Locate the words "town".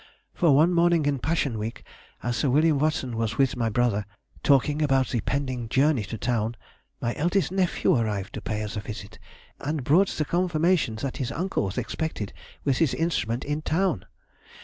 6.17-6.55, 13.61-14.05